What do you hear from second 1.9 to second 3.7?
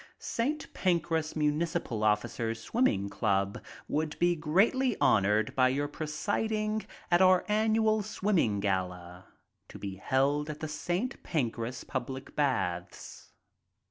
Officers' Swimming Club